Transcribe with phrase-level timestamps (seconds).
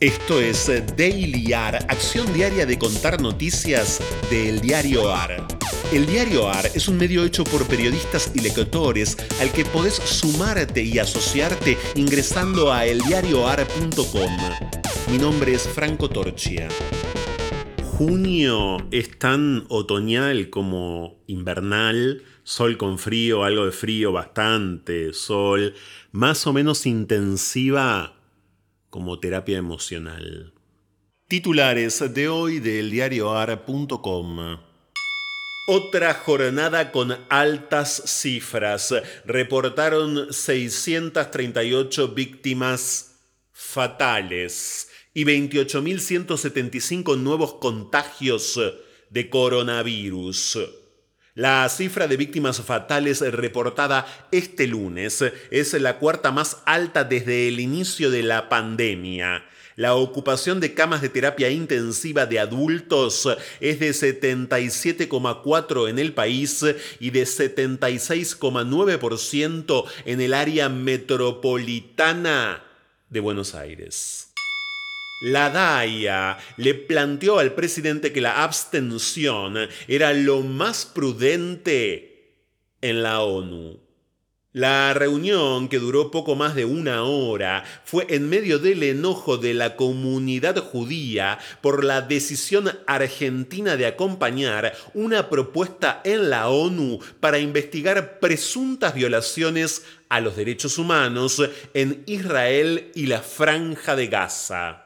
[0.00, 5.46] Esto es Daily AR, acción diaria de contar noticias del diario AR.
[5.92, 10.82] El diario AR es un medio hecho por periodistas y lectores al que podés sumarte
[10.82, 14.36] y asociarte ingresando a eldiarioar.com.
[15.12, 16.68] Mi nombre es Franco Torchia.
[17.96, 25.74] Junio es tan otoñal como invernal, sol con frío, algo de frío, bastante sol,
[26.10, 28.14] más o menos intensiva
[28.94, 30.54] como terapia emocional.
[31.26, 34.60] Titulares de hoy del diarioar.com.
[35.66, 38.94] Otra jornada con altas cifras.
[39.24, 43.16] Reportaron 638 víctimas
[43.50, 48.60] fatales y 28.175 nuevos contagios
[49.10, 50.83] de coronavirus.
[51.36, 57.58] La cifra de víctimas fatales reportada este lunes es la cuarta más alta desde el
[57.58, 59.44] inicio de la pandemia.
[59.74, 66.64] La ocupación de camas de terapia intensiva de adultos es de 77,4 en el país
[67.00, 72.62] y de 76,9% en el área metropolitana
[73.10, 74.33] de Buenos Aires.
[75.20, 79.56] La DAIA le planteó al presidente que la abstención
[79.86, 82.42] era lo más prudente
[82.80, 83.84] en la ONU.
[84.54, 89.52] La reunión, que duró poco más de una hora, fue en medio del enojo de
[89.52, 97.40] la comunidad judía por la decisión argentina de acompañar una propuesta en la ONU para
[97.40, 101.42] investigar presuntas violaciones a los derechos humanos
[101.74, 104.83] en Israel y la franja de Gaza.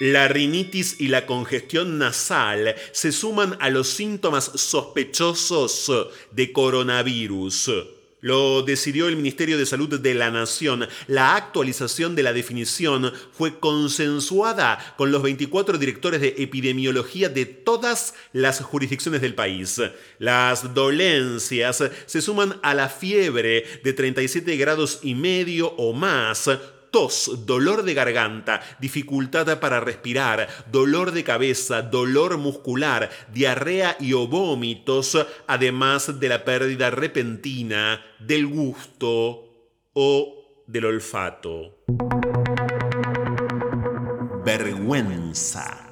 [0.00, 5.90] La rinitis y la congestión nasal se suman a los síntomas sospechosos
[6.32, 7.70] de coronavirus.
[8.22, 10.88] Lo decidió el Ministerio de Salud de la Nación.
[11.08, 18.14] La actualización de la definición fue consensuada con los 24 directores de epidemiología de todas
[18.32, 19.80] las jurisdicciones del país.
[20.20, 26.48] Las dolencias se suman a la fiebre de 37 grados y medio o más,
[26.92, 34.28] tos, dolor de garganta, dificultad para respirar, dolor de cabeza, dolor muscular, diarrea y o
[34.28, 39.48] vómitos, además de la pérdida repentina del gusto
[39.94, 41.78] o del olfato.
[44.44, 45.88] Vergüenza.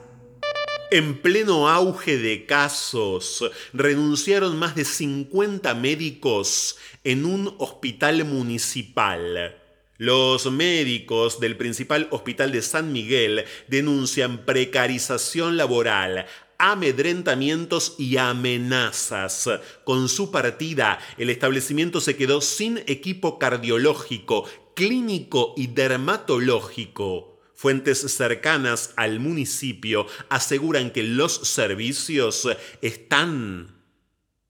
[0.92, 9.56] En pleno auge de casos, renunciaron más de 50 médicos en un hospital municipal.
[10.00, 16.24] Los médicos del principal hospital de San Miguel denuncian precarización laboral,
[16.56, 19.50] amedrentamientos y amenazas.
[19.84, 27.38] Con su partida, el establecimiento se quedó sin equipo cardiológico, clínico y dermatológico.
[27.54, 32.48] Fuentes cercanas al municipio aseguran que los servicios
[32.80, 33.84] están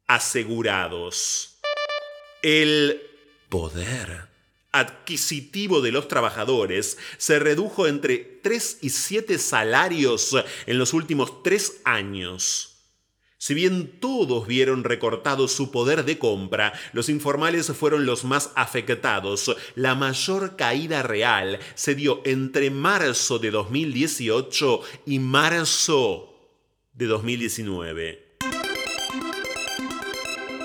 [0.06, 1.58] asegurados.
[2.40, 3.02] El
[3.48, 4.29] poder
[4.72, 10.36] adquisitivo de los trabajadores se redujo entre 3 y 7 salarios
[10.66, 12.70] en los últimos 3 años.
[13.42, 19.56] Si bien todos vieron recortado su poder de compra, los informales fueron los más afectados.
[19.74, 26.34] La mayor caída real se dio entre marzo de 2018 y marzo
[26.92, 28.36] de 2019.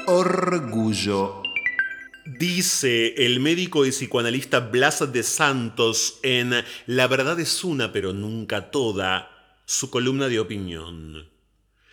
[0.08, 1.45] Orgullo
[2.25, 6.56] Dice el médico y psicoanalista Blas de Santos en
[6.88, 9.30] La verdad es una pero nunca toda,
[9.66, 11.30] su columna de opinión.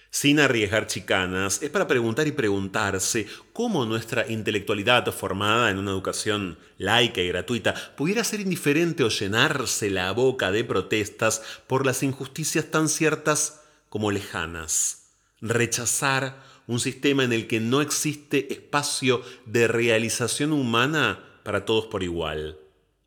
[0.08, 6.58] Sin arriesgar chicanas, es para preguntar y preguntarse cómo nuestra intelectualidad formada en una educación
[6.78, 12.70] laica y gratuita pudiera ser indiferente o llenarse la boca de protestas por las injusticias
[12.70, 15.01] tan ciertas como lejanas.
[15.42, 22.02] Rechazar un sistema en el que no existe espacio de realización humana para todos por
[22.02, 22.58] igual,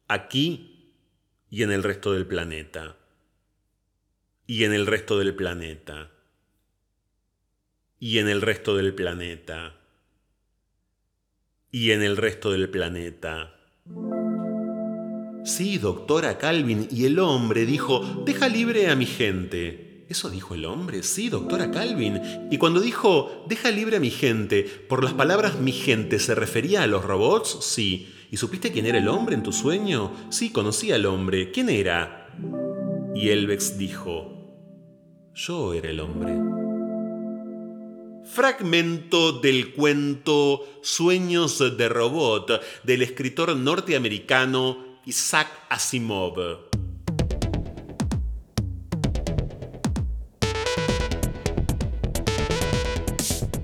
[0.07, 0.91] aquí
[1.49, 2.97] y en el resto del planeta.
[4.45, 6.11] Y en el resto del planeta.
[7.99, 9.79] Y en el resto del planeta.
[11.71, 13.55] Y en el resto del planeta.
[15.45, 19.84] Sí, doctora Calvin, y el hombre dijo, deja libre a mi gente.
[20.07, 21.01] ¿Eso dijo el hombre?
[21.01, 22.21] Sí, doctora Calvin.
[22.51, 26.83] Y cuando dijo, deja libre a mi gente, por las palabras mi gente, ¿se refería
[26.83, 27.57] a los robots?
[27.61, 28.13] Sí.
[28.29, 30.11] ¿Y supiste quién era el hombre en tu sueño?
[30.29, 31.51] Sí, conocí al hombre.
[31.51, 32.29] ¿Quién era?
[33.15, 34.35] Y Elvex dijo,
[35.33, 36.35] yo era el hombre.
[38.25, 46.64] Fragmento del cuento Sueños de Robot del escritor norteamericano Isaac Asimov.